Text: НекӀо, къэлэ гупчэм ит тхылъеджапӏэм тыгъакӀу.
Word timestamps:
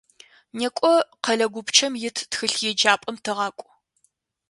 НекӀо, 0.57 0.93
къэлэ 1.23 1.47
гупчэм 1.53 1.93
ит 2.07 2.17
тхылъеджапӏэм 2.31 3.15
тыгъакӀу. 3.23 3.69